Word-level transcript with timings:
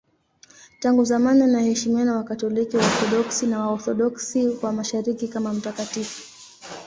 Tangu 0.79 1.05
zamani 1.05 1.41
anaheshimiwa 1.43 2.05
na 2.05 2.15
Wakatoliki, 2.15 2.77
Waorthodoksi 2.77 3.47
na 3.47 3.59
Waorthodoksi 3.59 4.47
wa 4.61 4.71
Mashariki 4.71 5.27
kama 5.27 5.53
mtakatifu. 5.53 6.23